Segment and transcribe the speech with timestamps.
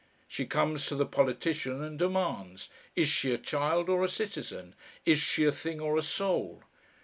[0.27, 4.73] She comes to the politician and demands, Is she a child or a citizen?
[5.05, 6.63] Is she a thing or a soul?